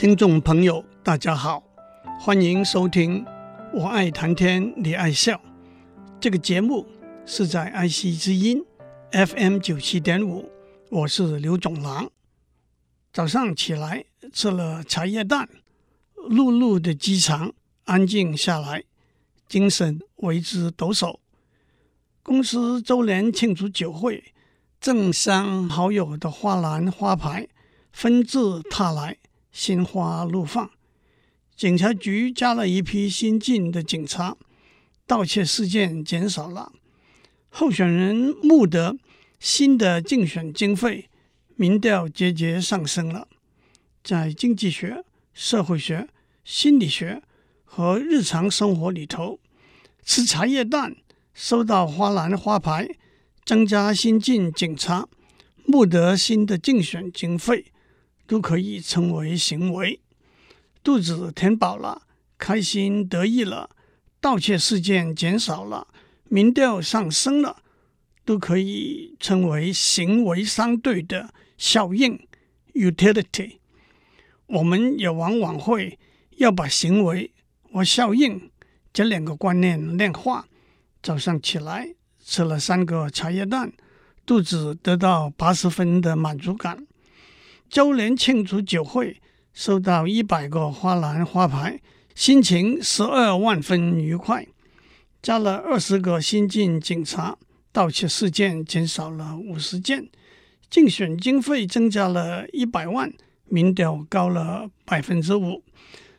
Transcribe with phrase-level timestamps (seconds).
[0.00, 1.62] 听众朋友，大家好，
[2.18, 3.22] 欢迎收听
[3.74, 5.34] 《我爱谈天，你爱笑》
[6.18, 6.86] 这个节目，
[7.26, 8.64] 是在爱惜之音
[9.12, 10.50] FM 九七点五，
[10.88, 12.10] 我是刘总郎。
[13.12, 15.46] 早上起来吃了茶叶蛋，
[16.16, 17.52] 碌碌的机场
[17.84, 18.84] 安静下来，
[19.46, 21.18] 精神为之抖擞。
[22.22, 24.32] 公司周年庆祝酒会，
[24.80, 27.46] 政商好友的花篮花牌
[27.92, 28.38] 纷至
[28.70, 29.18] 沓来。
[29.52, 30.70] 心花怒放，
[31.56, 34.36] 警察局加了一批新进的警察，
[35.06, 36.72] 盗窃事件减少了，
[37.48, 38.96] 候选人募得
[39.38, 41.08] 新的竞选经费，
[41.56, 43.28] 民调节节上升了。
[44.02, 46.08] 在经济学、社会学、
[46.44, 47.22] 心理学
[47.64, 49.38] 和日常生活里头，
[50.04, 50.96] 吃茶叶蛋、
[51.34, 52.88] 收到花篮花牌、
[53.44, 55.06] 增加新进警察、
[55.66, 57.66] 募得新的竞选经费。
[58.30, 59.98] 都可以称为行为。
[60.84, 62.02] 肚子填饱了，
[62.38, 63.70] 开心得意了，
[64.20, 65.88] 盗窃事件减少了，
[66.28, 67.56] 民调上升了，
[68.24, 72.24] 都可以称为行为相对的效应
[72.74, 73.56] （utility）。
[74.46, 75.98] 我们也往往会
[76.36, 77.32] 要把行为
[77.72, 78.48] 和效应
[78.92, 80.46] 这两个观念量化。
[81.02, 83.72] 早上起来吃了三个茶叶蛋，
[84.24, 86.86] 肚子得到八十分的满足感。
[87.70, 91.80] 周年庆祝酒会，收到一百个花篮花牌，
[92.16, 94.44] 心情十二万分愉快。
[95.22, 97.38] 加了二十个新进警察，
[97.70, 100.08] 盗窃事件减少了五十件，
[100.68, 103.12] 竞选经费增加了一百万，
[103.44, 105.62] 民调高了百分之五。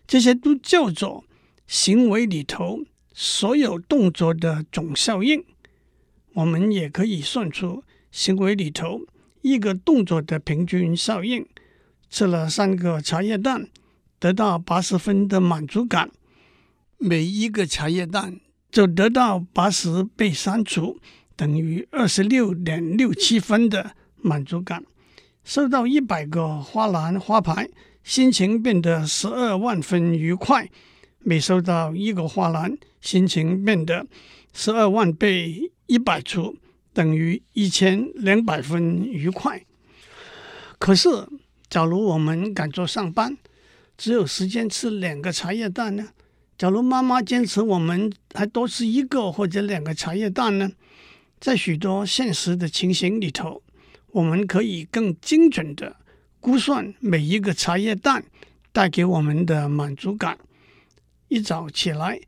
[0.08, 1.26] 这些都叫做
[1.68, 2.80] 行为里头
[3.14, 5.44] 所有动作的总效应。
[6.36, 9.02] 我们也可以算出行为里头。
[9.42, 11.46] 一个动作的平均效应，
[12.10, 13.68] 吃了三个茶叶蛋，
[14.20, 16.12] 得到八十分的满足感。
[16.98, 18.40] 每一个茶叶蛋
[18.72, 21.00] 就得到八十被删除，
[21.36, 24.84] 等于二十六点六七分的满足感。
[25.44, 27.68] 收到一百个花篮花牌，
[28.04, 30.70] 心情变得十二万分愉快。
[31.24, 34.06] 每收到一个花篮，心情变得
[34.54, 36.56] 十二万倍一百除。
[36.94, 39.64] 等于一千两百分愉快。
[40.78, 41.10] 可是，
[41.70, 43.38] 假如我们赶着上班，
[43.98, 46.10] 只有时间吃两个茶叶蛋呢？
[46.58, 50.72] 假如妈妈坚持我们还多吃一个或者两个茶叶蛋呢？
[51.40, 53.64] 在许多现实的情形里头，
[54.12, 55.96] 我们可以更精准地
[56.40, 58.24] 估算每一个茶叶蛋
[58.72, 60.38] 带给我们的满足感。
[61.30, 62.20] 一早起来，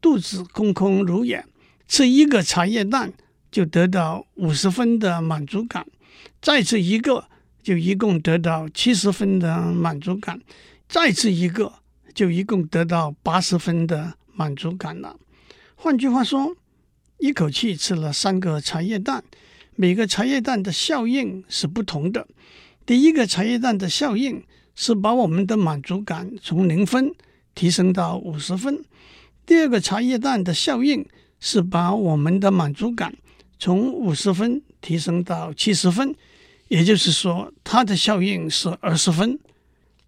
[0.00, 1.44] 肚子空空如也，
[1.88, 3.12] 吃一个茶叶蛋。
[3.50, 5.86] 就得到五十分的满足感，
[6.40, 7.24] 再吃一个
[7.62, 10.40] 就一共得到七十分的满足感，
[10.88, 11.72] 再吃一个
[12.14, 15.16] 就一共得到八十分的满足感了。
[15.74, 16.56] 换句话说，
[17.18, 19.22] 一口气吃了三个茶叶蛋，
[19.74, 22.26] 每个茶叶蛋的效应是不同的。
[22.86, 24.42] 第一个茶叶蛋的效应
[24.74, 27.14] 是把我们的满足感从零分
[27.54, 28.82] 提升到五十分，
[29.44, 31.06] 第二个茶叶蛋的效应
[31.38, 33.14] 是把我们的满足感
[33.60, 36.14] 从五十分提升到七十分，
[36.68, 39.38] 也就是说，它的效应是二十分。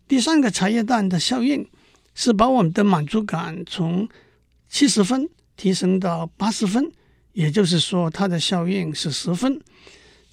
[0.09, 1.69] 第三个茶叶蛋的效应
[2.15, 4.09] 是把我们的满足感从
[4.71, 6.91] 七十分提升到八十分，
[7.35, 9.61] 也就是说，它的效应是十分。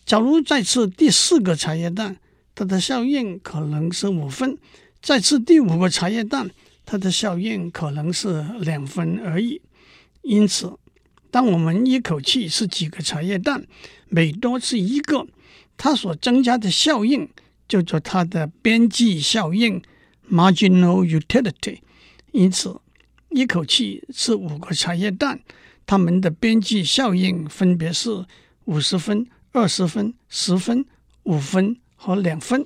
[0.05, 2.15] 假如再吃第四个茶叶蛋，
[2.55, 4.55] 它的效应可能是五分；
[5.01, 6.49] 再吃第五个茶叶蛋，
[6.85, 9.61] 它的效应可能是两分而已。
[10.21, 10.73] 因此，
[11.31, 13.65] 当我们一口气吃几个茶叶蛋，
[14.07, 15.27] 每多吃一个，
[15.77, 17.29] 它所增加的效应
[17.67, 19.81] 叫做它的边际效应
[20.31, 21.79] （marginal utility）。
[22.31, 22.79] 因此，
[23.29, 25.39] 一口气吃五个茶叶蛋，
[25.85, 28.25] 它们的边际效应分别是
[28.65, 30.85] 五十分、二十分、十分、
[31.23, 32.65] 五分和两分。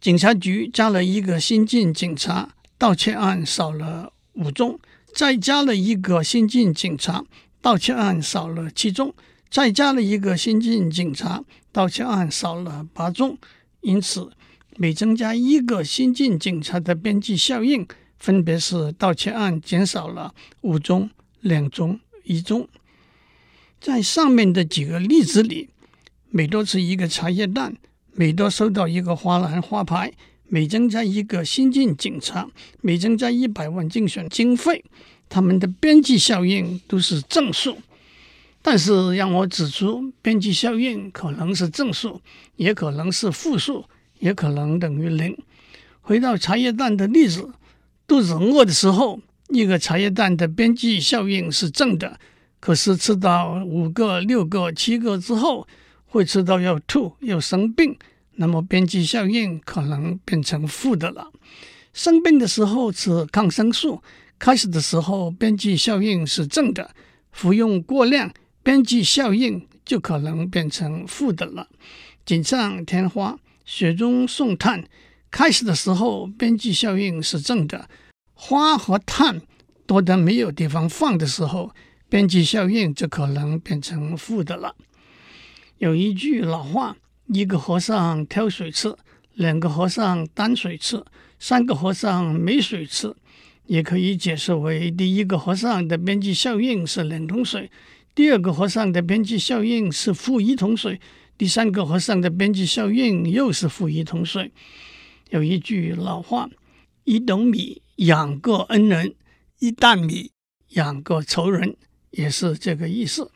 [0.00, 4.78] 警察局加了一个新进警察，盗窃案少了五宗；
[5.14, 7.24] 再加了一个新进警察。
[7.62, 9.14] 盗窃案少了七宗，
[9.50, 13.36] 再加了一个新进警察，盗窃案少了八宗。
[13.82, 14.30] 因此，
[14.76, 17.86] 每增加一个新进警察的边际效应，
[18.18, 21.10] 分别是盗窃案减少了五宗、
[21.40, 22.68] 两宗、一宗。
[23.80, 25.68] 在上面的几个例子里，
[26.30, 27.76] 每多吃一个茶叶蛋，
[28.12, 30.12] 每多收到一个花篮花牌，
[30.48, 32.48] 每增加一个新进警察，
[32.80, 34.84] 每增加一百万竞选经费。
[35.30, 37.78] 他们的边际效应都是正数，
[38.60, 42.20] 但是让我指出，边际效应可能是正数，
[42.56, 43.84] 也可能是负数，
[44.18, 45.38] 也可能等于零。
[46.02, 47.48] 回到茶叶蛋的例子，
[48.06, 52.18] 肚子饿的时候，一个茶叶蛋的边际效应是正的，
[52.58, 55.68] 可是吃到五个、六个、七个之后，
[56.06, 57.96] 会吃到要吐、要生病，
[58.34, 61.30] 那么边际效应可能变成负的了。
[61.92, 64.02] 生病的时候吃抗生素，
[64.40, 66.94] 开始的时候边际效应是正的，
[67.30, 68.32] 服用过量，
[68.62, 71.68] 边际效应就可能变成负的了。
[72.24, 74.82] 锦上添花，雪中送炭。
[75.30, 77.90] 开始的时候，边际效应是正的，
[78.32, 79.42] 花和炭
[79.86, 81.74] 多得没有地方放的时候，
[82.08, 84.74] 边际效应就可能变成负的了。
[85.76, 86.96] 有一句老话：
[87.26, 88.96] 一个和尚挑水吃，
[89.34, 91.04] 两个和尚担水吃，
[91.38, 93.14] 三个和尚没水吃。
[93.70, 97.70] 也可以解释为，第一个和尚的边际效应是两桶水，
[98.16, 101.00] 第二个和尚的边际效应是负一桶水，
[101.38, 104.50] 第三个和尚的边际效应又是负一桶水。
[105.28, 106.50] 有一句老话
[107.06, 109.14] ：“一斗米养个恩人，
[109.60, 110.32] 一担米
[110.70, 111.76] 养个仇人”，
[112.10, 113.30] 也是这个意思。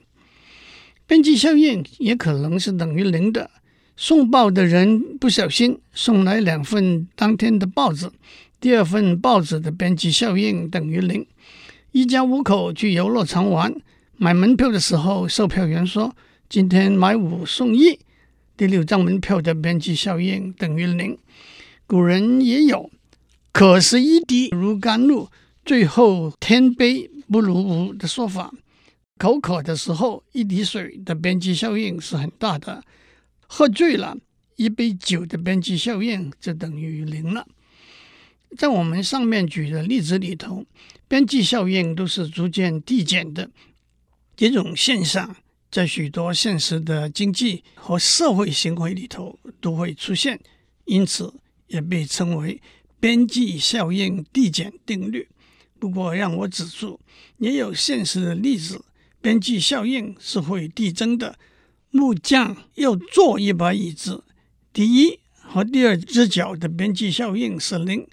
[1.06, 3.48] 边际效应也可能是等于零的。
[3.96, 8.10] 送报的人不小心送来两份当天的报纸，
[8.60, 11.26] 第二份报纸的边际效应等于零。
[11.92, 13.74] 一家五口去游乐场玩，
[14.16, 16.16] 买门票的时候，售票员说
[16.48, 17.98] ：“今天买五送一。”
[18.56, 21.18] 第六张门票的边际效应等于零。
[21.86, 22.90] 古人也有
[23.52, 25.28] “渴时一滴如甘露，
[25.64, 28.52] 最后天杯不如无”的说法。
[29.18, 32.80] 口渴的时候，一滴水的边际效应是很大的；
[33.46, 34.16] 喝醉了，
[34.56, 37.46] 一杯酒的边际效应就等于零了。
[38.56, 40.64] 在我们上面举的例子里头，
[41.08, 43.50] 边际效应都是逐渐递减的。
[44.36, 45.36] 这种现象
[45.70, 50.40] 在许多现实的经济和社会行为里头都会出现，
[50.84, 51.34] 因此，
[51.68, 52.60] 也被称为
[53.00, 55.28] 边际效应递减定律。
[55.78, 56.98] 不过，让我指出，
[57.38, 58.84] 也有现实的例子，
[59.20, 61.38] 边际效应是会递增的。
[61.90, 64.24] 木匠要做一把椅子，
[64.72, 68.06] 第一和第二只脚的边际效应是零，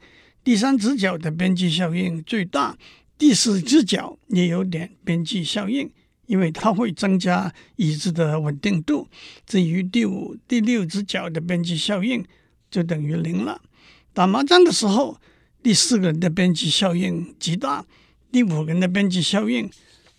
[0.44, 2.78] 第三只脚的边际效应最大，
[3.18, 5.92] 第四只脚也有点边际效应，
[6.26, 9.08] 因为它会增加椅子的稳定度。
[9.46, 12.26] 至于第五、第六只脚的边际效应，
[12.72, 13.62] 就等于零了。
[14.14, 15.22] 打麻将的时候，
[15.62, 17.86] 第四个人的边际效应极大，
[18.32, 19.70] 第五个人的边际效应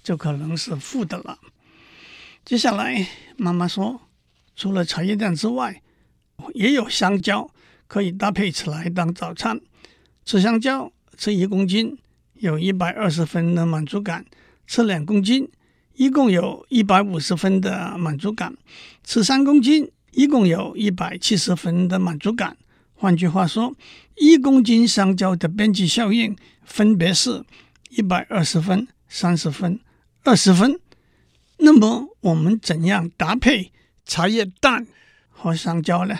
[0.04, 1.38] 就可能是负的了。
[2.44, 4.00] 接下来，妈妈说，
[4.54, 5.82] 除了茶叶蛋之外，
[6.54, 7.50] 也有香蕉
[7.88, 9.60] 可以搭配起来当早餐。
[10.24, 11.98] 吃香蕉，吃一公斤
[12.34, 14.22] 有一百二十分的满足感；
[14.66, 15.48] 吃两公斤，
[15.94, 18.52] 一共有一百五十分的满足感；
[19.04, 19.90] 吃三公斤。
[20.14, 22.54] 一共有一百七十分的满足感。
[22.92, 23.74] 换句话说，
[24.16, 26.36] 一公斤香蕉的边际效应
[26.66, 27.42] 分别是
[27.88, 29.80] 一百二十分、三十分、
[30.22, 30.78] 二十分。
[31.56, 33.72] 那么，我们怎样搭配
[34.04, 34.86] 茶叶蛋
[35.30, 36.18] 和香蕉呢？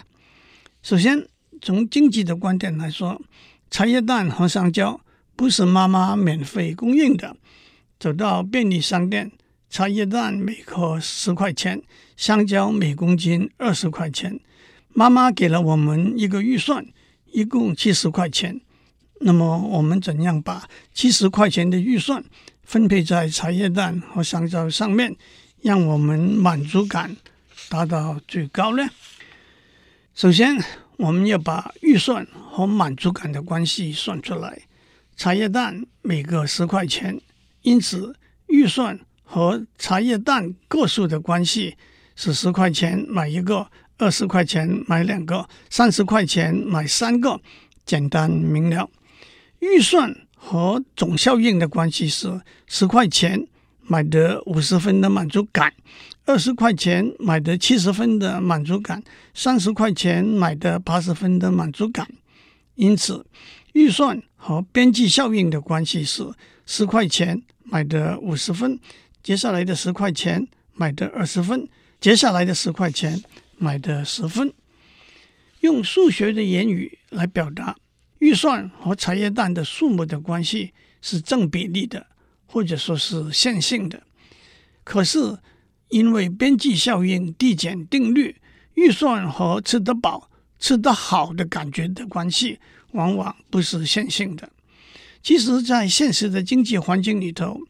[0.83, 1.29] 首先，
[1.61, 3.21] 从经济的观点来说，
[3.73, 5.01] 茶叶蛋和香蕉
[5.35, 7.35] 不是妈妈免费供应的。
[7.99, 9.33] 走到便利商店。
[9.71, 11.83] 茶叶蛋每颗十块钱，
[12.15, 14.39] 香蕉每公斤二十块钱。
[14.91, 16.85] 妈妈给了我们一个预算，
[17.31, 18.61] 一共七十块钱。
[19.21, 22.23] 那么我们怎样把七十块钱的预算
[22.63, 25.17] 分配在茶叶蛋和香蕉上面，
[25.63, 27.17] 让我们满足感
[27.71, 28.87] 达到最高呢？
[30.15, 30.63] 首先，
[31.03, 34.63] 我们要把预算和满足感的关系算出来。
[35.17, 37.21] 茶叶蛋每个十块钱，
[37.63, 38.15] 因此
[38.47, 38.99] 预算。
[39.25, 41.75] 和茶叶蛋个数的关系
[42.15, 43.67] 是十块钱买一个，
[43.97, 47.41] 二十块钱买两个，三十块钱买三个，
[47.87, 48.91] 简单明了。
[49.61, 53.49] 预算和总效应的关系是十块钱
[53.87, 55.73] 买得五十分的满足感，
[56.25, 59.03] 二十块钱买得七十分的满足感，
[59.35, 62.09] 三十块钱买得八十分的满足感。
[62.75, 63.27] 因此，
[63.73, 66.25] 预算和边际效应的关系是
[66.65, 68.79] 十块钱买得五十分。
[69.23, 71.69] 接下来的十块钱买的二十分，
[72.01, 73.23] 接下来的十块钱
[73.59, 74.53] 买的十分。
[75.61, 77.77] 用数学的言语来表达，
[78.19, 82.07] 预算和茶叶蛋的数目的关系是正比例的，
[82.53, 84.03] 或者说是线性的。
[84.85, 85.39] 可是
[85.89, 88.37] 因为边际效应递减定律，
[88.75, 92.61] 预算和吃得饱、吃得好的感觉的关系
[92.93, 94.51] 往往不是线性的。
[95.23, 97.61] 其实，在现实的经济环境里头，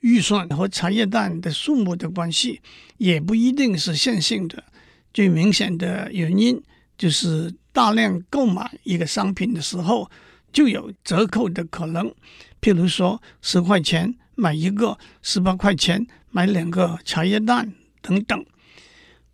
[0.00, 2.60] 预算和茶叶蛋的数目的关系
[2.96, 4.64] 也不一定是线性的。
[5.12, 6.60] 最明显的原因
[6.98, 10.10] 就是大量购买一个商品的时候，
[10.52, 12.12] 就有折扣的可能。
[12.60, 17.72] 譬如说，十块钱买一个，十八块钱买两个茶叶蛋
[18.02, 18.44] 等等。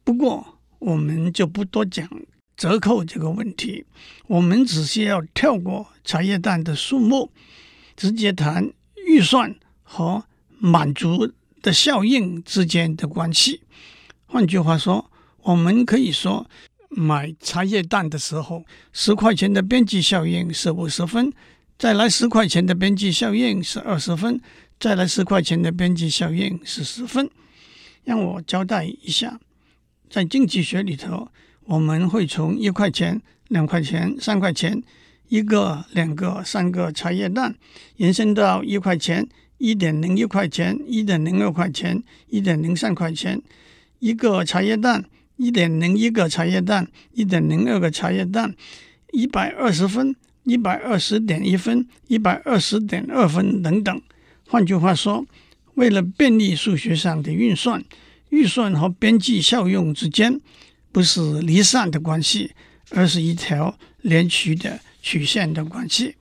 [0.05, 2.09] 不过，我们就不多讲
[2.57, 3.85] 折扣这个问题，
[4.27, 7.31] 我们只需要跳过茶叶蛋的数目，
[7.97, 8.71] 直接谈
[9.07, 10.25] 预算和
[10.59, 13.63] 满足的效应之间的关系。
[14.27, 15.11] 换句话说，
[15.43, 16.49] 我们可以说，
[16.89, 21.33] 买茶叶蛋的时候，十块钱的边际效应是五十分，
[21.79, 24.41] 再来十块钱的边际效应是二十分，
[24.79, 27.29] 再来十块钱的边际效应是十分。
[28.05, 29.39] 让我交代一下，
[30.11, 31.29] 在经济学里头，
[31.65, 34.83] 我们会从一块钱、两块钱、三块钱，
[35.29, 37.55] 一个、两个、三个茶叶蛋，
[37.97, 43.41] 延伸到一块钱、一点零一块钱、一点零二块钱、一点零三块钱。
[44.01, 45.05] 一个茶叶蛋，
[45.37, 48.53] 一点零一个茶叶蛋，一点零二个茶叶蛋，
[49.13, 54.03] 一百二十分，一百二十点一分，一百二十点二分等等。
[54.49, 55.25] 换句话说，
[55.75, 57.85] 为了便利数学上的运算，
[58.31, 60.41] 预算和边际效用之间
[60.91, 62.53] 不是离散的关系，
[62.91, 66.17] 而是一条连续的曲线的关系。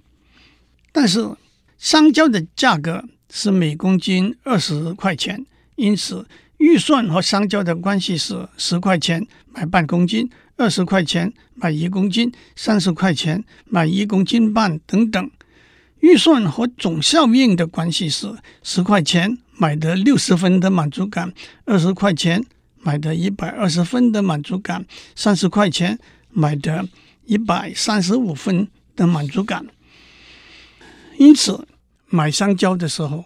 [0.91, 1.35] 但是，
[1.77, 6.27] 香蕉的价格是每公斤二十块钱，因此。
[6.61, 10.29] 预算和香蕉的关系是十块钱买半公斤，
[10.61, 15.31] 二十块钱买一公斤，三十块钱买一公斤半等等。
[16.01, 21.33] 预算和总效应的关系是十块钱买得六十分的满足感，
[21.65, 22.45] 二十块钱
[22.79, 25.97] 买得一百二十分的满足感，三十块钱
[26.29, 26.87] 买得
[27.25, 29.65] 一百三十五分的满足感。
[31.17, 31.67] 因此，
[32.05, 33.25] 买香蕉的时候，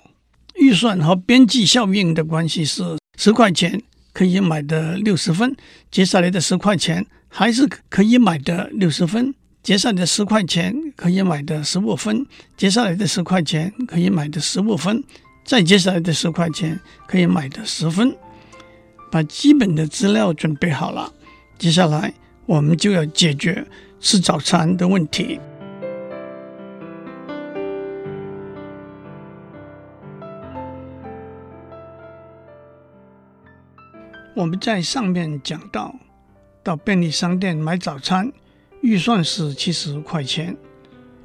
[0.56, 2.98] 预算和边际效应的关系是。
[3.18, 5.56] 十块钱可以买的六十分，
[5.90, 7.06] 接下来的十块钱
[7.38, 12.26] 还是可以买的六十分，接下来的十块钱可以买的十五分，
[12.56, 15.04] 接下来的十块钱可以买的十五分，
[15.44, 18.16] 再接下来的十块钱可以买的十分。
[19.12, 21.12] 把基本的资料准备好了，
[21.58, 22.14] 接下来
[22.46, 23.68] 我们就要解决
[24.00, 25.38] 吃早餐的问题。
[34.34, 35.94] 我们在上面讲到，
[36.66, 38.34] 到便利商店买早餐，
[38.82, 40.58] 预算是七十块钱。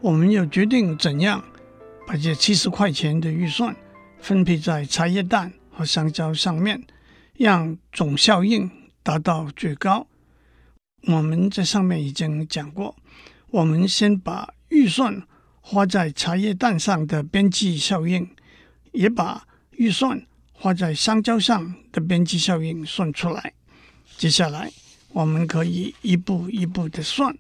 [0.02, 1.42] 我们要决定怎样
[2.06, 3.75] 把这七十块钱的预算
[4.20, 6.85] 分配在茶叶蛋和香蕉上面，
[7.38, 8.70] 让总效应
[9.02, 10.06] 达到最高。
[11.06, 12.94] 我们在上面已经讲过，
[13.49, 15.23] 我们先把预算
[15.62, 18.28] 花在茶叶蛋上的边际效应，
[18.92, 20.23] 也把预算。
[20.52, 23.54] 花在香蕉上的边际效应算出来，
[24.18, 24.70] 接下来
[25.12, 27.37] 我们可以一步一步的算。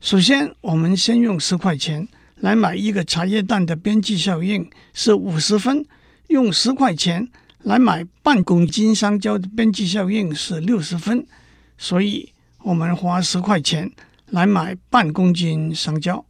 [0.00, 2.06] 首先，我们先用十块钱
[2.36, 5.86] 来买一个茶叶蛋的边际效应是五十分，
[6.28, 7.28] 用十块钱
[7.62, 11.26] 来买半公斤香蕉的边际效应是六十分，
[11.78, 13.90] 所以我们花十块钱
[14.26, 16.24] 来买半公斤香蕉。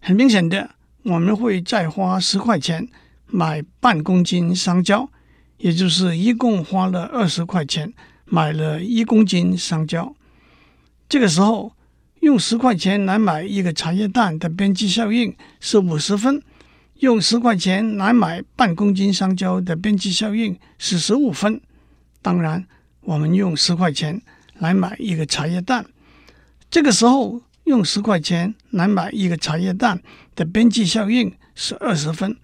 [0.00, 0.70] 很明显的，
[1.02, 2.88] 我们会再花十块钱
[3.26, 5.08] 买半公斤香蕉。
[5.58, 7.92] 也就是一共花了二十块钱
[8.32, 10.16] 买了一公斤香蕉。
[11.06, 11.74] 这个时候
[12.20, 16.42] 用十块钱来买一个茶叶蛋的边际效应是五十分，
[17.00, 21.60] 用十块钱来买半公斤香蕉的边际效应是十五分。
[22.22, 22.64] 当然，
[23.02, 24.22] 我们用十块钱
[24.58, 25.84] 来买一个茶叶蛋，
[26.70, 30.02] 这个时候用十块钱来买一个茶叶蛋
[30.34, 32.34] 的边际效应是二十分。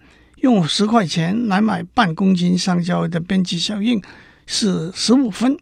[0.41, 3.99] 用十块钱来买半公斤香蕉的边际效应
[4.45, 5.57] 是十五分，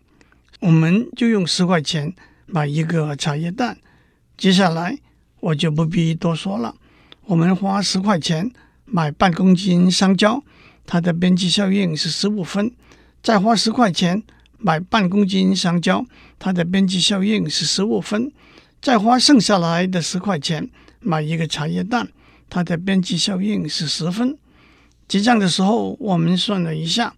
[0.60, 2.14] 我们就用十块钱
[2.46, 3.78] 买一个茶叶蛋。
[4.36, 4.98] 接下来
[5.40, 6.76] 我就不必多说了，
[7.26, 8.52] 我们花十块钱
[8.86, 10.44] 买半公斤香蕉，
[10.86, 12.70] 它的边际效应是十五分；
[13.22, 14.24] 再花十块钱
[14.58, 16.06] 买半公斤香蕉，
[16.40, 18.32] 它的边际效应是十五分；
[18.82, 22.10] 再花剩下来的十块钱买一个茶叶蛋，
[22.50, 24.38] 它的边际效应是十分。
[25.08, 27.14] 结账的时候，我们算了一下，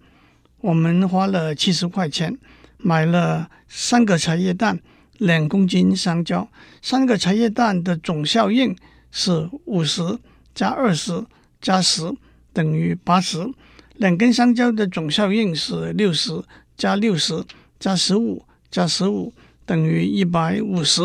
[0.60, 2.38] 我们花了七十块钱
[2.80, 4.80] 买了三个茶叶蛋，
[5.18, 6.50] 两公斤香蕉。
[6.82, 8.76] 三个茶叶蛋的总效应
[9.12, 10.18] 是五十
[10.56, 11.26] 加二十
[11.62, 12.12] 加十
[12.52, 13.48] 等于八十。
[13.96, 16.42] 两根香蕉的总效应是六十
[16.78, 17.44] 加六十
[17.80, 19.34] 加十五加十五
[19.66, 21.02] 等于一百五十，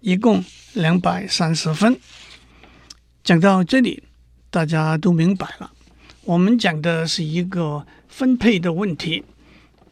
[0.00, 0.42] 一共
[0.72, 1.98] 两百三十分。
[3.22, 4.02] 讲到这里，
[4.50, 5.70] 大家都明白了。
[6.22, 9.22] 我们讲的是一个分配的问题，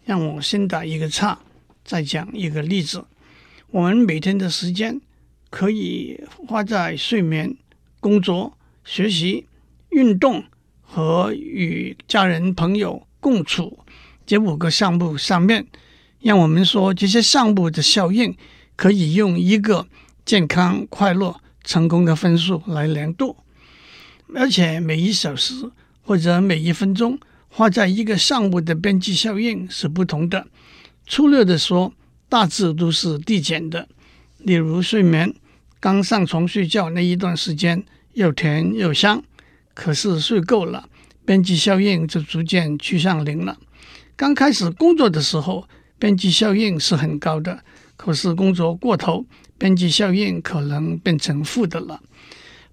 [0.04, 1.38] 让我先打一个岔，
[1.85, 3.04] 再讲一个例子。
[3.71, 5.00] 我们每天的时间
[5.49, 7.56] 可以花在睡眠、
[8.00, 9.47] 工作、学习、
[9.90, 10.44] 运动
[10.80, 13.78] 和与家人朋友共处
[14.26, 15.66] 这五个项目上面。
[16.21, 18.37] 让我们说，这些项目的效应
[18.76, 19.87] 可以用一个
[20.25, 23.37] 健康、快乐、成功的分数来量度，
[24.35, 25.71] 而且每一小时
[26.02, 27.18] 或者每一分钟
[27.54, 30.47] 花在一个项目的边际效应是不同的。
[31.06, 31.92] 粗略的说，
[32.26, 33.87] 大致都是递减的。
[34.38, 35.35] 例如睡眠，
[35.78, 39.23] 刚上床睡觉那一段时间又甜又香，
[39.75, 40.88] 可是睡够了，
[41.26, 43.59] 边际效应就逐渐趋向零了。
[44.16, 45.68] 刚开始工作的时候，
[45.99, 47.62] 边际效应是很高的，
[47.99, 49.26] 可是工作过头，
[49.59, 52.00] 边际效应可能变成负的了。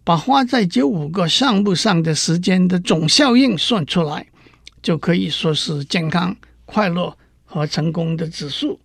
[0.06, 4.26] 把花在这五个项目上的时间的总效应算出来，
[4.82, 7.16] 就可以说是健康、快乐。
[7.52, 8.80] 和成功的指数。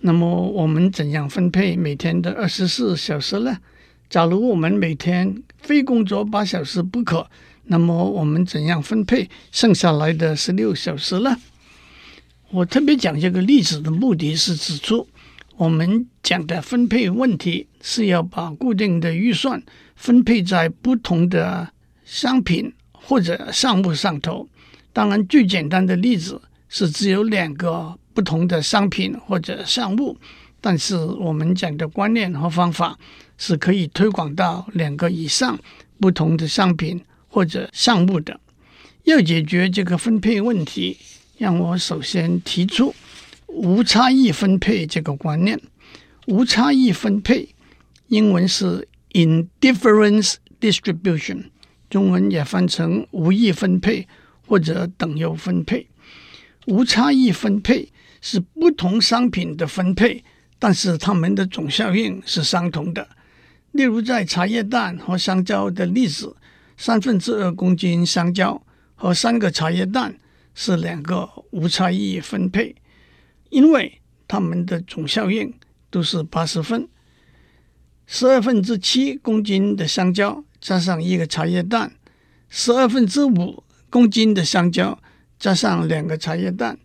[0.00, 3.56] 那么我们怎样分配每天的二十四小时呢？
[4.10, 7.26] 假如我们每天非工作八小时不可，
[7.62, 11.34] 那么我们怎样分配剩下来的十六小时呢？
[12.50, 15.08] 我特别讲这个例子的目的是指出，
[15.56, 19.62] 我们讲的分配问题是要把固定的预算
[19.96, 21.70] 分配在不同的
[22.04, 24.46] 商品或者项目上头。
[24.94, 26.40] 当然，最简单的例子。
[26.66, 30.18] 是只有两个不同的商品或者项目，
[30.60, 32.98] 但是我们讲的观念和方法
[33.38, 35.56] 是可以推广到两个以上
[36.00, 38.40] 不同的商品或者项目的。
[39.04, 40.96] 要解决这个分配问题，
[41.38, 42.92] 让我首先提出
[43.46, 45.60] 无差异分配这个观念。
[46.26, 47.54] 无差异分配，
[48.08, 51.44] 英文是 indifference distribution，
[51.88, 54.08] 中文也翻成无异分配
[54.46, 55.86] 或者等优分配。
[56.66, 60.24] 无差异分配是不同商品的分配，
[60.58, 63.08] 但是它们的总效应是相同的。
[63.72, 66.36] 例如，在茶叶蛋和香蕉的例子，
[66.76, 68.62] 三分之二公斤香蕉
[68.94, 70.16] 和三个茶叶蛋
[70.54, 72.76] 是两个无差异分配，
[73.50, 75.52] 因为它们的总效应
[75.90, 76.88] 都是八十分。
[78.06, 81.92] 十二分之七公斤的香蕉加上一个茶叶蛋，
[82.48, 84.98] 十二分之五公斤的香蕉。
[85.38, 86.78] 加上两个茶叶蛋，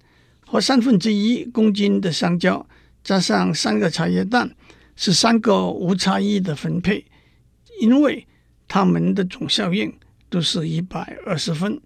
[0.45, 2.67] 和三分之一公斤的香蕉，
[3.03, 4.53] 加上三个茶叶蛋，
[4.95, 7.05] 是三个无差异的分配，
[7.81, 8.27] 因为
[8.67, 9.93] 它们的总效应
[10.29, 11.79] 都是一百二十分。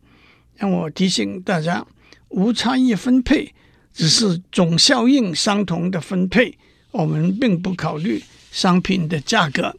[0.55, 1.85] 让我提醒大家，
[2.29, 3.53] 无差异分配
[3.93, 6.57] 只是总效应相同的分配，
[6.91, 9.75] 我们并不考虑商品的价格。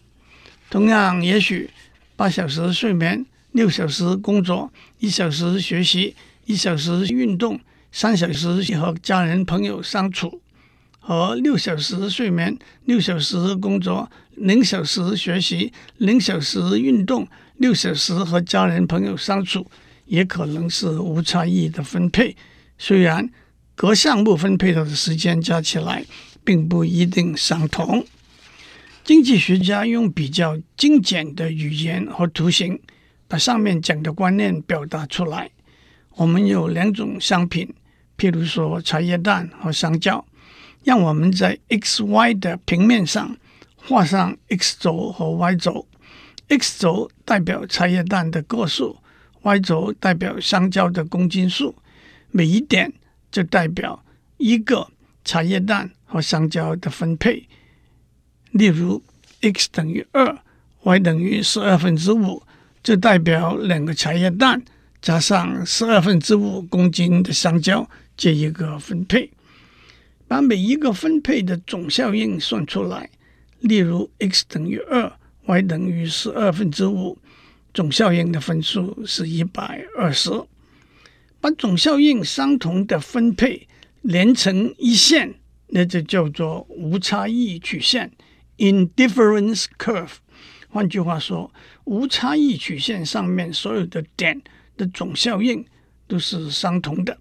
[0.70, 1.70] 同样，也许
[2.14, 6.14] 八小时睡眠，六小时工作，一小时学习。
[6.46, 7.58] 一小时运动，
[7.90, 10.42] 三小时和家人朋友相处，
[11.00, 19.66] 和六小时睡眠、六小时工作、零小时学习、零小时运动、六小时和家人朋友相处，
[20.04, 22.36] 也可能是无差异的分配。
[22.76, 23.30] 虽然
[23.74, 26.04] 各项目分配的时间加起来
[26.44, 28.04] 并不一定相同。
[29.02, 32.78] 经济学家用比较精简的语言和图形，
[33.26, 35.50] 把上面讲的观念表达出来。
[36.16, 37.74] 我们有两种商品，
[38.16, 40.24] 譬如说茶叶蛋和香蕉，
[40.84, 43.36] 让我们在 x、y 的平面上
[43.76, 45.86] 画上 x 轴和 y 轴。
[46.48, 48.98] x 轴代表茶叶蛋的个数
[49.42, 51.74] ，y 轴代表香蕉的公斤数。
[52.30, 52.92] 每一点
[53.30, 54.04] 就代表
[54.36, 54.88] 一个
[55.24, 57.48] 茶叶蛋和香蕉的分配。
[58.50, 59.02] 例如
[59.40, 60.38] ，x 等于二
[60.82, 62.42] ，y 等于十二分之五，
[62.84, 64.62] 就代表两个茶叶蛋。
[65.02, 69.30] 加上十二分之五公斤的香蕉，这一个分配，
[70.26, 73.10] 把每一个分配的总效应算出来。
[73.60, 75.12] 例如，x 等于二
[75.44, 77.18] ，y 等于十二分之五，
[77.74, 80.30] 总效应的分数是一百二十。
[81.38, 83.68] 把总效应相同的分配
[84.00, 85.34] 连成一线，
[85.66, 88.10] 那就叫做无差异曲线
[88.56, 90.23] （indifference curve）。
[90.74, 91.48] 换句话说，
[91.84, 94.42] 无差异曲线上面所有的点。
[94.76, 95.64] 的总效应
[96.08, 97.16] 都是相同的。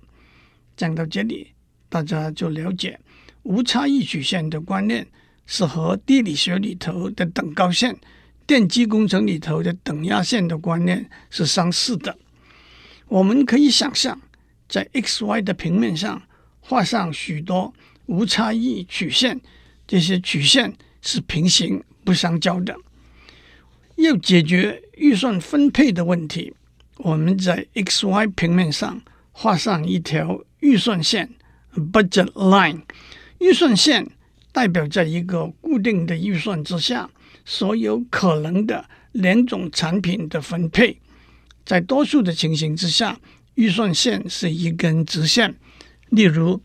[0.75, 1.51] 讲到这里，
[1.87, 2.99] 大家就了解
[3.43, 5.05] 无差异曲线的观念
[5.45, 7.95] 是和地理学里头的等高线、
[8.47, 12.17] 电机工程里头的等压线的观念是相似的。
[13.07, 14.19] 我们可以想象，
[14.67, 16.19] 在 x、y 的平面上
[16.59, 17.71] 画上许多
[18.07, 19.39] 无差异曲线，
[19.85, 22.75] 这些曲线是平行不相交的。
[23.95, 26.53] 要解决预算分配的问题。
[26.97, 29.01] 我们在 x、y 平面上
[29.31, 31.29] 画上一条预算线
[31.75, 32.81] （budget line）。
[33.39, 34.07] 预算线
[34.51, 37.09] 代表在一个固定的预算之下，
[37.43, 40.99] 所有可能的两种产品的分配。
[41.65, 43.19] 在多数的情形之下，
[43.55, 45.55] 预算线是一根直线。
[46.09, 46.61] 例如，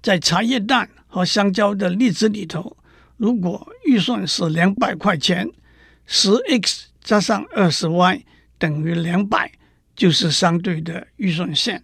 [0.00, 2.76] 在茶叶蛋和香蕉的例子里头，
[3.16, 5.50] 如果预算是两百块钱，
[6.14, 8.22] 十 x 加上二十 y
[8.58, 9.50] 等于两百，
[9.96, 11.82] 就是相对的预算线。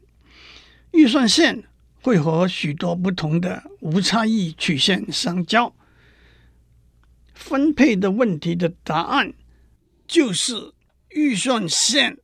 [0.91, 1.65] 预算线
[2.03, 5.75] 会和许多不同的无差异曲线相交。
[7.33, 9.33] 分配的问题的答案
[10.07, 10.75] 就是
[11.09, 12.19] 预算线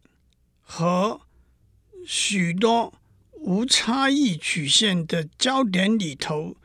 [0.61, 1.23] 和
[2.07, 2.93] 许多。
[3.47, 6.57] 无差异曲线的交点里头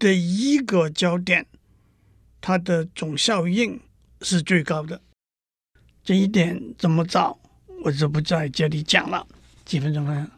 [0.00, 1.46] 的一个交点，
[2.40, 3.80] 它的总效应
[4.24, 5.00] 是最高的。
[6.02, 7.38] 这一点怎么找，
[7.84, 9.26] 我就不在这里讲了。
[9.64, 10.30] 几分钟了，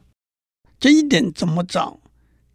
[0.78, 1.98] 这一点怎么找？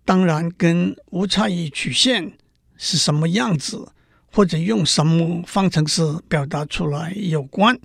[0.06, 2.38] 当然跟无差异曲线
[2.78, 3.91] 是什么样子，
[4.32, 7.80] 或者用什么方程式表达出来有关。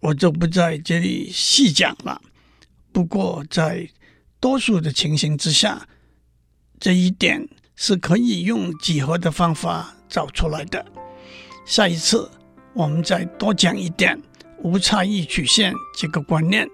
[0.00, 2.20] 我就不在这里细讲了。
[2.92, 3.88] 不过在
[4.40, 5.86] 多数的情形之下，
[6.80, 11.03] 这一点是可以用几何的方法找出来的。
[11.64, 12.30] 下一次
[12.74, 14.20] 我们再多讲一点
[14.62, 16.68] 无差异曲线这个观念。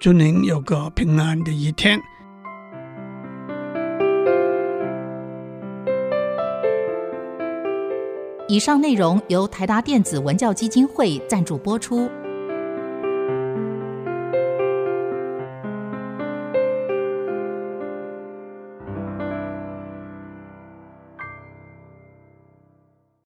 [0.00, 2.00] 祝您有个平安的一天。
[8.48, 12.10] 以上内容由台达电子文教基金会赞助播出。